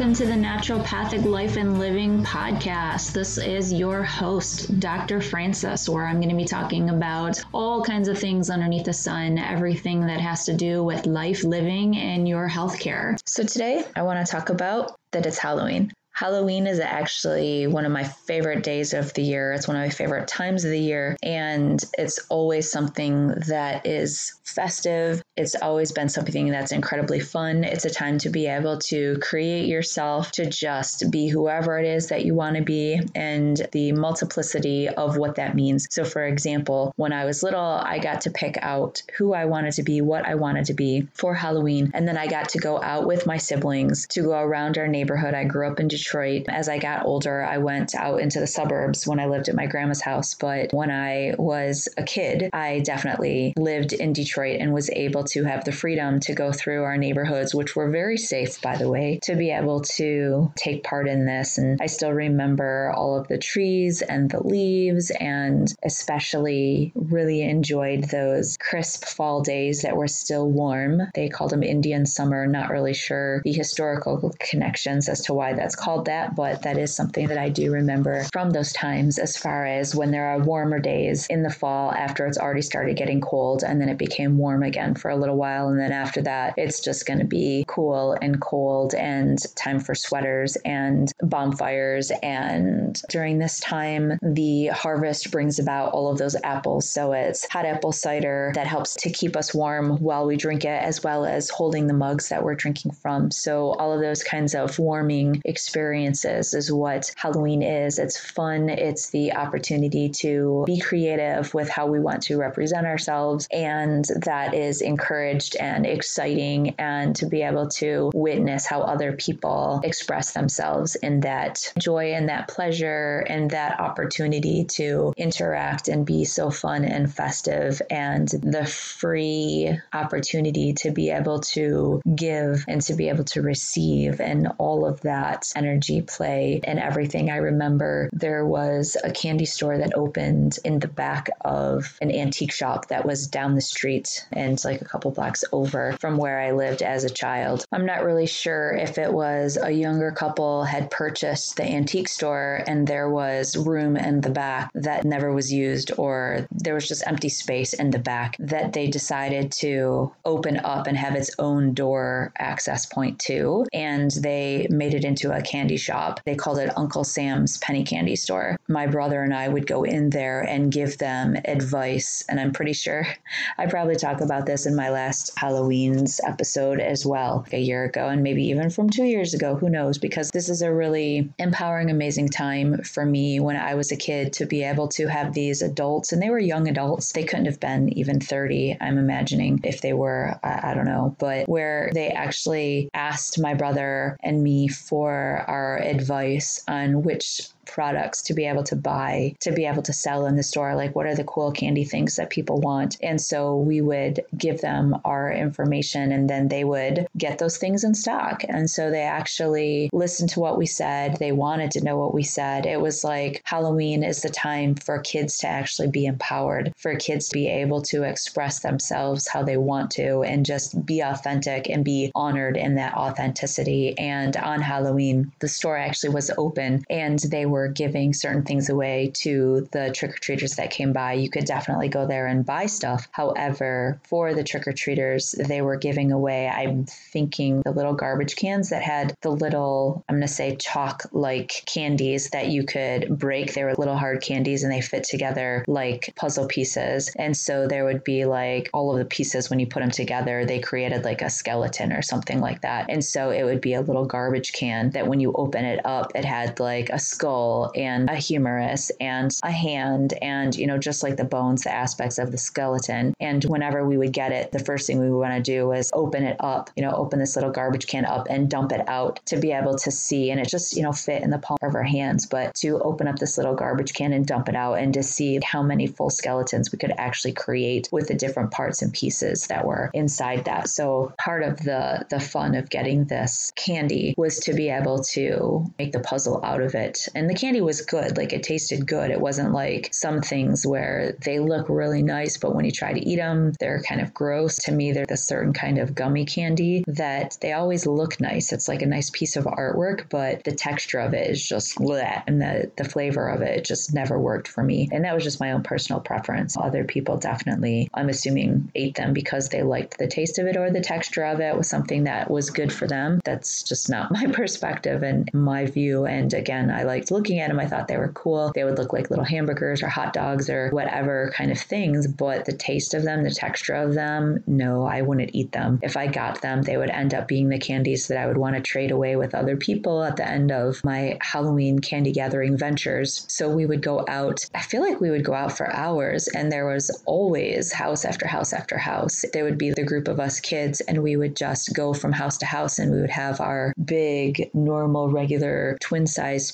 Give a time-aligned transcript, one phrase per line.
[0.00, 3.12] welcome to the Naturopathic Life and Living podcast.
[3.12, 5.20] This is your host, Dr.
[5.20, 9.36] Francis, where I'm going to be talking about all kinds of things underneath the sun,
[9.36, 13.18] everything that has to do with life, living, and your healthcare.
[13.26, 15.92] So today I want to talk about that it's Halloween.
[16.20, 19.54] Halloween is actually one of my favorite days of the year.
[19.54, 21.16] It's one of my favorite times of the year.
[21.22, 25.22] And it's always something that is festive.
[25.38, 27.64] It's always been something that's incredibly fun.
[27.64, 32.08] It's a time to be able to create yourself to just be whoever it is
[32.08, 35.86] that you want to be and the multiplicity of what that means.
[35.90, 39.72] So, for example, when I was little, I got to pick out who I wanted
[39.74, 41.92] to be, what I wanted to be for Halloween.
[41.94, 45.32] And then I got to go out with my siblings to go around our neighborhood.
[45.32, 46.46] I grew up in Detroit Detroit.
[46.48, 49.66] As I got older, I went out into the suburbs when I lived at my
[49.66, 50.34] grandma's house.
[50.34, 55.44] But when I was a kid, I definitely lived in Detroit and was able to
[55.44, 59.20] have the freedom to go through our neighborhoods, which were very safe, by the way,
[59.22, 61.58] to be able to take part in this.
[61.58, 68.04] And I still remember all of the trees and the leaves, and especially really enjoyed
[68.04, 71.02] those crisp fall days that were still warm.
[71.14, 75.76] They called them Indian summer, not really sure the historical connections as to why that's
[75.76, 79.66] called that, but that is something that I do remember from those times as far
[79.66, 83.62] as when there are warmer days in the fall after it's already started getting cold
[83.62, 85.68] and then it became warm again for a little while.
[85.68, 89.94] And then after that, it's just going to be cool and cold and time for
[89.94, 92.10] sweaters and bonfires.
[92.22, 96.90] And during this time, the harvest brings about all of those apples.
[96.90, 100.82] So it's hot apple cider that helps to keep us warm while we drink it,
[100.82, 103.30] as well as holding the mugs that we're drinking from.
[103.30, 107.98] So all of those kinds of warming experiences experiences is what Halloween is.
[107.98, 113.48] It's fun, it's the opportunity to be creative with how we want to represent ourselves,
[113.50, 119.80] and that is encouraged and exciting, and to be able to witness how other people
[119.82, 126.24] express themselves in that joy and that pleasure and that opportunity to interact and be
[126.26, 132.94] so fun and festive, and the free opportunity to be able to give and to
[132.94, 137.30] be able to receive, and all of that energy energy play and everything.
[137.30, 142.52] I remember there was a candy store that opened in the back of an antique
[142.52, 146.52] shop that was down the street and like a couple blocks over from where I
[146.52, 147.64] lived as a child.
[147.72, 152.64] I'm not really sure if it was a younger couple had purchased the antique store
[152.66, 157.06] and there was room in the back that never was used or there was just
[157.06, 161.74] empty space in the back that they decided to open up and have its own
[161.74, 166.20] door access point to and they made it into a candy candy shop.
[166.24, 168.56] They called it Uncle Sam's Penny Candy Store.
[168.66, 172.24] My brother and I would go in there and give them advice.
[172.30, 173.06] And I'm pretty sure
[173.58, 178.08] I probably talk about this in my last Halloween's episode as well, a year ago,
[178.08, 179.54] and maybe even from two years ago.
[179.54, 179.98] Who knows?
[179.98, 184.32] Because this is a really empowering, amazing time for me when I was a kid
[184.34, 187.12] to be able to have these adults, and they were young adults.
[187.12, 191.14] They couldn't have been even 30, I'm imagining, if they were, I, I don't know,
[191.18, 198.22] but where they actually asked my brother and me for our advice on which products
[198.22, 200.74] to be able to buy, to be able to sell in the store.
[200.74, 202.96] Like, what are the cool candy things that people want?
[203.02, 207.84] And so we would give them our information and then they would get those things
[207.84, 208.42] in stock.
[208.48, 211.16] And so they actually listened to what we said.
[211.16, 212.66] They wanted to know what we said.
[212.66, 217.28] It was like Halloween is the time for kids to actually be empowered, for kids
[217.28, 221.84] to be able to express themselves how they want to and just be authentic and
[221.84, 223.96] be honored in that authenticity.
[223.98, 228.70] And on Halloween, the store actually was open and they were were giving certain things
[228.70, 232.46] away to the trick or treaters that came by, you could definitely go there and
[232.46, 233.06] buy stuff.
[233.12, 238.36] However, for the trick or treaters, they were giving away, I'm thinking, the little garbage
[238.36, 243.18] cans that had the little, I'm going to say, chalk like candies that you could
[243.18, 243.52] break.
[243.52, 247.12] They were little hard candies and they fit together like puzzle pieces.
[247.16, 250.44] And so there would be like all of the pieces when you put them together,
[250.44, 252.86] they created like a skeleton or something like that.
[252.88, 256.12] And so it would be a little garbage can that when you open it up,
[256.14, 261.02] it had like a skull and a humerus and a hand and, you know, just
[261.02, 263.14] like the bones, the aspects of the skeleton.
[263.20, 265.90] And whenever we would get it, the first thing we would want to do was
[265.92, 269.20] open it up, you know, open this little garbage can up and dump it out
[269.26, 270.30] to be able to see.
[270.30, 272.26] And it just, you know, fit in the palm of our hands.
[272.26, 275.38] But to open up this little garbage can and dump it out and to see
[275.44, 279.66] how many full skeletons we could actually create with the different parts and pieces that
[279.66, 280.68] were inside that.
[280.68, 285.70] So part of the the fun of getting this candy was to be able to
[285.78, 287.08] make the puzzle out of it.
[287.14, 288.16] And the candy was good.
[288.16, 289.10] Like it tasted good.
[289.10, 293.00] It wasn't like some things where they look really nice, but when you try to
[293.00, 294.56] eat them, they're kind of gross.
[294.64, 298.52] To me, they're the certain kind of gummy candy that they always look nice.
[298.52, 302.22] It's like a nice piece of artwork, but the texture of it is just bleh,
[302.26, 304.88] and the, the flavor of it just never worked for me.
[304.92, 306.56] And that was just my own personal preference.
[306.56, 310.70] Other people definitely, I'm assuming, ate them because they liked the taste of it or
[310.70, 313.20] the texture of it was something that was good for them.
[313.24, 316.04] That's just not my perspective and my view.
[316.04, 317.60] And again, I liked looking at them.
[317.60, 318.50] I thought they were cool.
[318.54, 322.46] They would look like little hamburgers or hot dogs or whatever kind of things, but
[322.46, 325.80] the taste of them, the texture of them, no, I wouldn't eat them.
[325.82, 328.56] If I got them, they would end up being the candies that I would want
[328.56, 333.26] to trade away with other people at the end of my Halloween candy gathering ventures.
[333.28, 334.40] So we would go out.
[334.54, 338.26] I feel like we would go out for hours, and there was always house after
[338.26, 339.26] house after house.
[339.34, 342.38] There would be the group of us kids, and we would just go from house
[342.38, 346.50] to house, and we would have our big, normal, regular twin size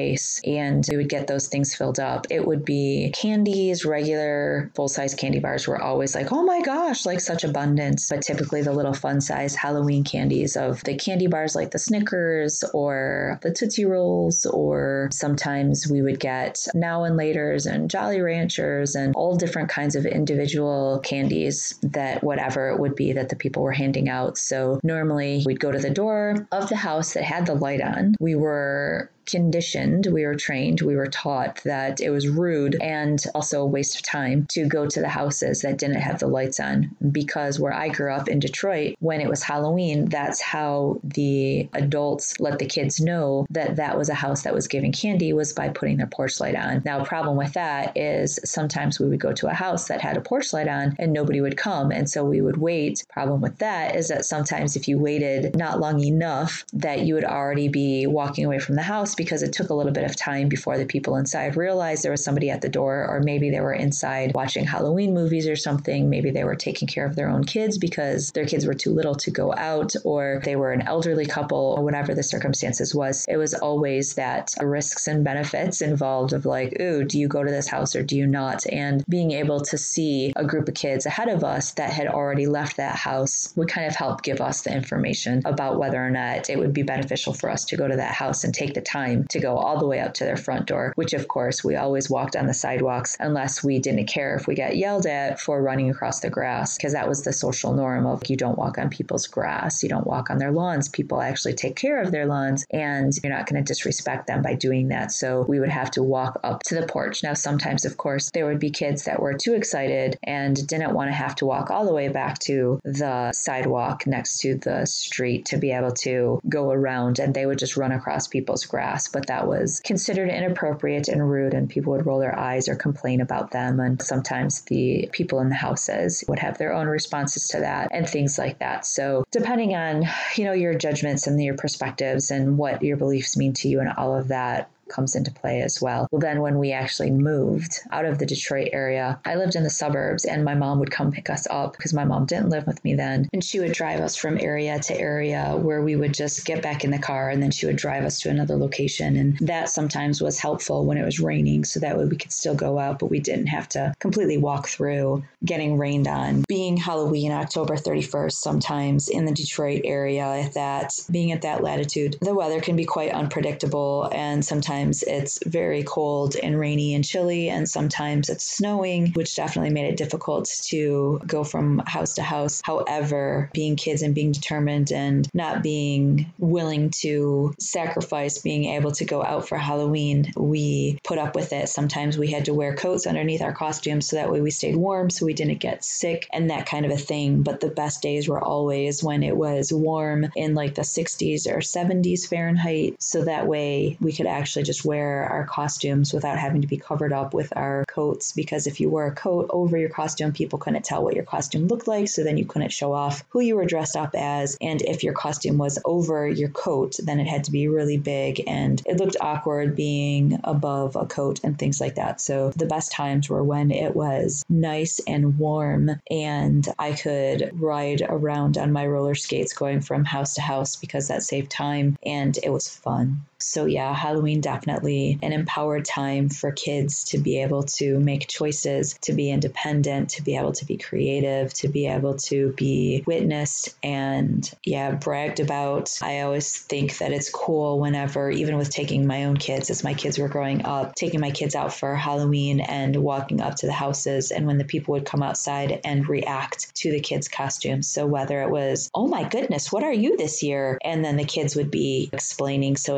[0.00, 2.26] pillowcase, and we would get those things filled up.
[2.30, 7.06] It would be candies, regular full size candy bars were always like, oh my gosh,
[7.06, 8.08] like such abundance.
[8.08, 12.64] But typically the little fun size Halloween candies of the candy bars like the Snickers
[12.74, 18.94] or the Tootsie Rolls, or sometimes we would get now and laters and Jolly Ranchers
[18.94, 23.62] and all different kinds of individual candies that whatever it would be that the people
[23.62, 24.38] were handing out.
[24.38, 28.14] So normally we'd go to the door of the house that had the light on.
[28.20, 33.62] We were conditioned, we were trained, we were taught that it was rude and also
[33.62, 36.90] a waste of time to go to the houses that didn't have the lights on.
[37.10, 42.38] Because where I grew up in Detroit, when it was Halloween, that's how the adults
[42.40, 45.68] let the kids know that that was a house that was giving candy was by
[45.68, 46.82] putting their porch light on.
[46.84, 50.16] Now, a problem with that is sometimes we would go to a house that had
[50.16, 51.90] a porch light on and nobody would come.
[51.90, 53.04] And so we would wait.
[53.08, 57.24] Problem with that is that sometimes if you waited not long enough, that you would
[57.24, 60.48] already be walking away from the house because it took a little bit of time
[60.48, 63.74] before the people inside realized there was somebody at the door, or maybe they were
[63.74, 66.08] inside watching Halloween movies or something.
[66.08, 69.14] Maybe they were taking care of their own kids because their kids were too little
[69.16, 73.26] to go out, or they were an elderly couple, or whatever the circumstances was.
[73.28, 77.50] It was always that risks and benefits involved of like, ooh, do you go to
[77.50, 78.66] this house or do you not?
[78.72, 82.46] And being able to see a group of kids ahead of us that had already
[82.46, 86.48] left that house would kind of help give us the information about whether or not
[86.48, 89.09] it would be beneficial for us to go to that house and take the time
[89.10, 91.76] time to go all the way up to their front door, which of course we
[91.76, 95.62] always walked on the sidewalks unless we didn't care if we got yelled at for
[95.62, 98.88] running across the grass, because that was the social norm of you don't walk on
[98.88, 100.88] people's grass, you don't walk on their lawns.
[100.88, 104.54] People actually take care of their lawns, and you're not going to disrespect them by
[104.54, 105.12] doing that.
[105.12, 107.22] So we would have to walk up to the porch.
[107.22, 111.08] Now, sometimes, of course, there would be kids that were too excited and didn't want
[111.08, 115.44] to have to walk all the way back to the sidewalk next to the street
[115.46, 119.26] to be able to go around, and they would just run across people's grass but
[119.26, 123.50] that was considered inappropriate and rude, and people would roll their eyes or complain about
[123.50, 123.80] them.
[123.80, 128.08] And sometimes the people in the houses would have their own responses to that and
[128.08, 128.86] things like that.
[128.86, 130.04] So, depending on,
[130.36, 133.90] you know, your judgments and your perspectives and what your beliefs mean to you and
[133.96, 136.08] all of that, comes into play as well.
[136.10, 139.70] Well, then when we actually moved out of the Detroit area, I lived in the
[139.70, 142.82] suburbs and my mom would come pick us up because my mom didn't live with
[142.84, 143.28] me then.
[143.32, 146.84] And she would drive us from area to area where we would just get back
[146.84, 149.16] in the car and then she would drive us to another location.
[149.16, 152.54] And that sometimes was helpful when it was raining so that way we could still
[152.54, 156.44] go out, but we didn't have to completely walk through getting rained on.
[156.48, 162.34] Being Halloween, October 31st, sometimes in the Detroit area, that being at that latitude, the
[162.34, 167.50] weather can be quite unpredictable and sometimes sometimes it's very cold and rainy and chilly,
[167.50, 172.62] and sometimes it's snowing, which definitely made it difficult to go from house to house.
[172.64, 179.04] However, being kids and being determined and not being willing to sacrifice being able to
[179.04, 181.68] go out for Halloween, we put up with it.
[181.68, 185.10] Sometimes we had to wear coats underneath our costumes so that way we stayed warm
[185.10, 187.42] so we didn't get sick and that kind of a thing.
[187.42, 191.58] But the best days were always when it was warm in like the 60s or
[191.58, 192.96] 70s Fahrenheit.
[193.02, 197.12] So that way we could actually just wear our costumes without having to be covered
[197.12, 200.84] up with our coats because if you wore a coat over your costume, people couldn't
[200.84, 202.06] tell what your costume looked like.
[202.06, 204.56] So then you couldn't show off who you were dressed up as.
[204.60, 208.44] And if your costume was over your coat, then it had to be really big
[208.46, 212.20] and it looked awkward being above a coat and things like that.
[212.20, 218.02] So the best times were when it was nice and warm and I could ride
[218.08, 222.38] around on my roller skates going from house to house because that saved time and
[222.40, 223.22] it was fun.
[223.50, 228.96] So, yeah, Halloween definitely an empowered time for kids to be able to make choices,
[229.00, 233.74] to be independent, to be able to be creative, to be able to be witnessed
[233.82, 235.98] and, yeah, bragged about.
[236.00, 239.94] I always think that it's cool whenever, even with taking my own kids, as my
[239.94, 243.72] kids were growing up, taking my kids out for Halloween and walking up to the
[243.72, 247.88] houses, and when the people would come outside and react to the kids' costumes.
[247.88, 250.78] So, whether it was, oh my goodness, what are you this year?
[250.84, 252.96] And then the kids would be explaining so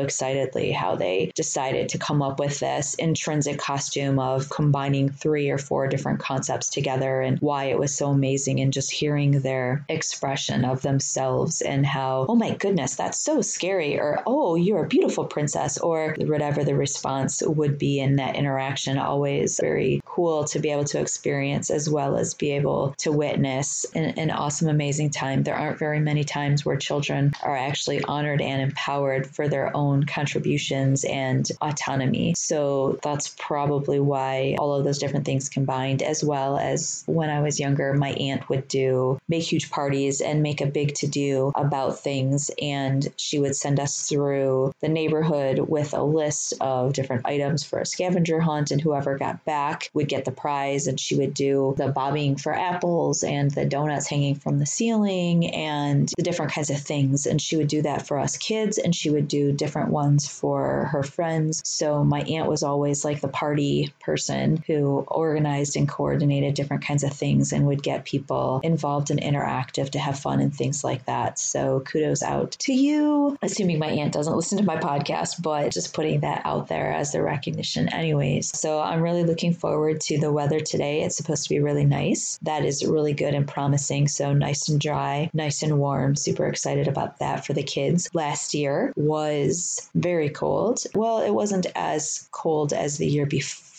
[0.71, 5.87] how they decided to come up with this intrinsic costume of combining three or four
[5.87, 10.81] different concepts together and why it was so amazing and just hearing their expression of
[10.81, 15.77] themselves and how, oh my goodness, that's so scary, or oh, you're a beautiful princess,
[15.77, 18.97] or whatever the response would be in that interaction.
[18.97, 23.85] Always very cool to be able to experience as well as be able to witness
[23.95, 25.43] an, an awesome, amazing time.
[25.43, 30.03] There aren't very many times where children are actually honored and empowered for their own
[30.33, 32.33] contributions and autonomy.
[32.35, 37.41] So that's probably why all of those different things combined, as well as when I
[37.41, 41.51] was younger, my aunt would do make huge parties and make a big to do
[41.55, 42.49] about things.
[42.59, 47.79] And she would send us through the neighborhood with a list of different items for
[47.79, 50.87] a scavenger hunt, and whoever got back would get the prize.
[50.87, 55.53] And she would do the bobbing for apples and the donuts hanging from the ceiling
[55.53, 57.27] and the different kinds of things.
[57.27, 60.85] And she would do that for us kids, and she would do different ones for
[60.91, 61.61] her friends.
[61.65, 67.03] So my aunt was always like the party person who organized and coordinated different kinds
[67.03, 71.05] of things and would get people involved and interactive to have fun and things like
[71.05, 71.39] that.
[71.39, 75.93] So kudos out to you, assuming my aunt doesn't listen to my podcast, but just
[75.93, 78.57] putting that out there as the recognition, anyways.
[78.57, 81.03] So I'm really looking forward to the weather today.
[81.03, 82.39] It's supposed to be really nice.
[82.41, 84.07] That is really good and promising.
[84.07, 86.15] So nice and dry, nice and warm.
[86.15, 88.09] Super excited about that for the kids.
[88.13, 90.83] Last year was very cold.
[90.93, 93.72] Well, it wasn't as cold as the year before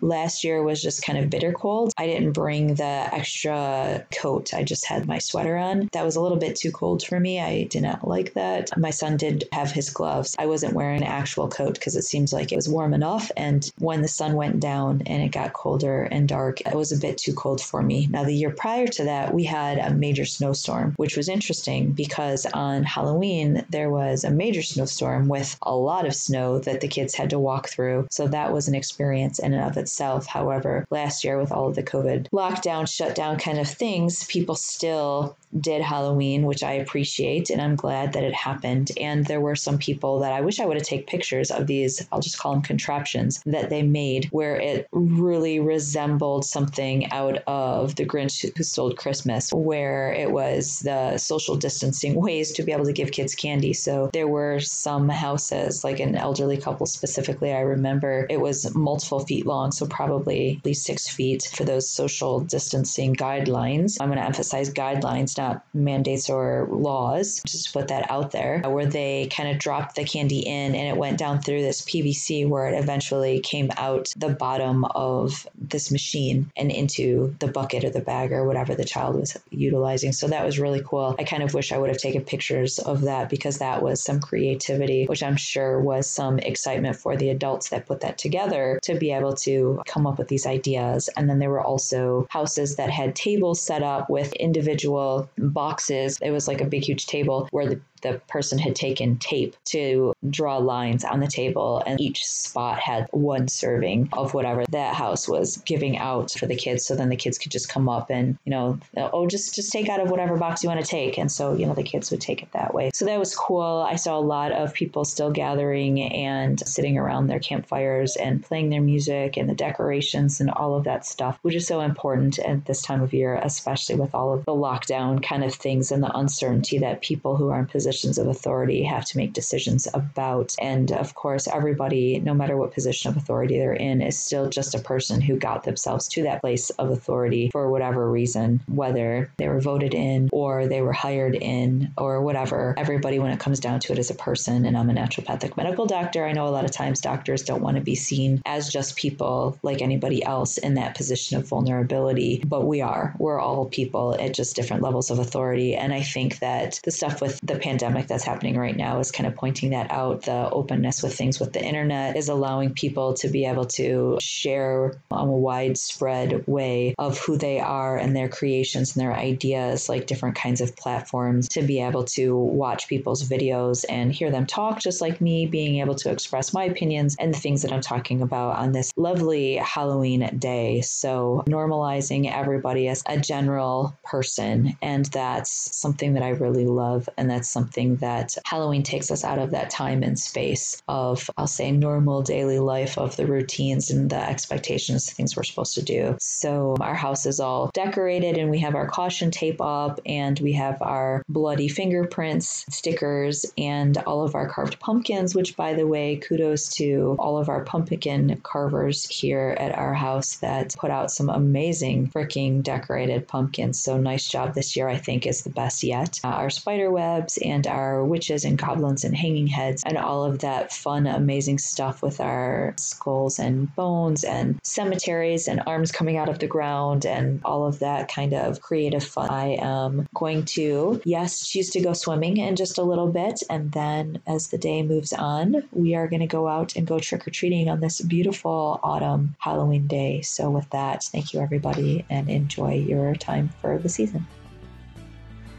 [0.00, 1.92] Last year was just kind of bitter cold.
[1.98, 4.54] I didn't bring the extra coat.
[4.54, 5.88] I just had my sweater on.
[5.92, 7.40] That was a little bit too cold for me.
[7.40, 8.76] I did not like that.
[8.76, 10.36] My son did have his gloves.
[10.38, 13.30] I wasn't wearing an actual coat because it seems like it was warm enough.
[13.36, 16.98] And when the sun went down and it got colder and dark, it was a
[16.98, 18.06] bit too cold for me.
[18.10, 22.46] Now, the year prior to that, we had a major snowstorm, which was interesting because
[22.46, 27.14] on Halloween, there was a major snowstorm with a lot of snow that the kids
[27.14, 28.06] had to walk through.
[28.10, 30.26] So that was an experience in and of itself.
[30.26, 35.36] However, last year with all of the COVID lockdown, shutdown kind of things, people still
[35.60, 38.90] did Halloween, which I appreciate, and I'm glad that it happened.
[38.98, 42.06] And there were some people that I wish I would have taken pictures of these,
[42.10, 47.96] I'll just call them contraptions, that they made where it really resembled something out of
[47.96, 52.86] The Grinch Who Stole Christmas, where it was the social distancing ways to be able
[52.86, 53.72] to give kids candy.
[53.72, 59.21] So there were some houses, like an elderly couple specifically, I remember it was multiple
[59.22, 63.96] feet long, so probably at least six feet for those social distancing guidelines.
[64.00, 68.60] I'm going to emphasize guidelines, not mandates or laws, just to put that out there,
[68.60, 72.48] where they kind of dropped the candy in and it went down through this PVC
[72.48, 77.90] where it eventually came out the bottom of this machine and into the bucket or
[77.90, 80.12] the bag or whatever the child was utilizing.
[80.12, 81.14] So that was really cool.
[81.18, 84.20] I kind of wish I would have taken pictures of that because that was some
[84.20, 88.94] creativity, which I'm sure was some excitement for the adults that put that together to
[88.94, 91.08] be able to come up with these ideas.
[91.16, 96.18] And then there were also houses that had tables set up with individual boxes.
[96.22, 100.12] It was like a big, huge table where the the person had taken tape to
[100.28, 105.28] draw lines on the table, and each spot had one serving of whatever that house
[105.28, 106.84] was giving out for the kids.
[106.84, 109.88] So then the kids could just come up and, you know, oh, just just take
[109.88, 111.18] out of whatever box you want to take.
[111.18, 112.90] And so, you know, the kids would take it that way.
[112.92, 113.86] So that was cool.
[113.88, 118.70] I saw a lot of people still gathering and sitting around their campfires and playing
[118.70, 122.64] their music and the decorations and all of that stuff, which is so important at
[122.66, 126.16] this time of year, especially with all of the lockdown kind of things and the
[126.16, 130.56] uncertainty that people who are in position positions of authority have to make decisions about.
[130.58, 134.74] And of course, everybody, no matter what position of authority they're in, is still just
[134.74, 139.46] a person who got themselves to that place of authority for whatever reason, whether they
[139.46, 142.74] were voted in or they were hired in or whatever.
[142.78, 144.64] Everybody, when it comes down to it, is a person.
[144.64, 146.24] And I'm a naturopathic medical doctor.
[146.24, 149.58] I know a lot of times doctors don't want to be seen as just people
[149.62, 153.14] like anybody else in that position of vulnerability, but we are.
[153.18, 155.74] We're all people at just different levels of authority.
[155.74, 159.10] And I think that the stuff with the pandemic pandemic that's happening right now is
[159.10, 160.22] kind of pointing that out.
[160.22, 164.94] The openness with things with the internet is allowing people to be able to share
[165.10, 170.06] on a widespread way of who they are and their creations and their ideas, like
[170.06, 174.78] different kinds of platforms to be able to watch people's videos and hear them talk,
[174.78, 178.22] just like me being able to express my opinions and the things that I'm talking
[178.22, 180.82] about on this lovely Halloween day.
[180.82, 184.76] So, normalizing everybody as a general person.
[184.80, 187.08] And that's something that I really love.
[187.16, 191.46] And that's something that Halloween takes us out of that time and space of, I'll
[191.46, 196.16] say, normal daily life of the routines and the expectations, things we're supposed to do.
[196.20, 200.52] So, our house is all decorated and we have our caution tape up and we
[200.52, 206.16] have our bloody fingerprints, stickers, and all of our carved pumpkins, which, by the way,
[206.16, 211.28] kudos to all of our pumpkin carvers here at our house that put out some
[211.28, 213.82] amazing freaking decorated pumpkins.
[213.82, 216.20] So, nice job this year, I think, is the best yet.
[216.24, 220.40] Uh, our spider webs and our witches and goblins and hanging heads and all of
[220.40, 226.28] that fun, amazing stuff with our skulls and bones and cemeteries and arms coming out
[226.28, 229.30] of the ground and all of that kind of creative fun.
[229.30, 233.42] I am going to, yes, choose to go swimming in just a little bit.
[233.50, 236.98] And then as the day moves on, we are going to go out and go
[236.98, 240.22] trick or treating on this beautiful autumn Halloween day.
[240.22, 244.26] So, with that, thank you everybody and enjoy your time for the season.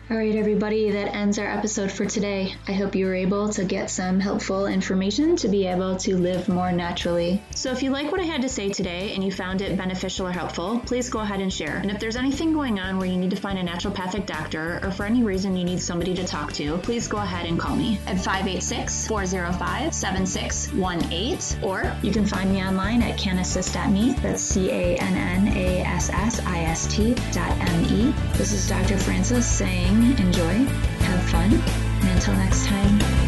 [0.09, 2.53] All right, everybody, that ends our episode for today.
[2.67, 6.49] I hope you were able to get some helpful information to be able to live
[6.49, 7.41] more naturally.
[7.55, 10.27] So, if you like what I had to say today and you found it beneficial
[10.27, 11.77] or helpful, please go ahead and share.
[11.77, 14.91] And if there's anything going on where you need to find a naturopathic doctor or
[14.91, 17.97] for any reason you need somebody to talk to, please go ahead and call me
[18.05, 21.63] at 586 405 7618.
[21.63, 24.15] Or you can find me online at cannassist.me.
[24.21, 28.13] That's C A N N A S S I S T dot M E.
[28.33, 28.97] This is Dr.
[28.97, 30.65] Francis saying enjoy,
[31.05, 33.22] have fun, and until next time,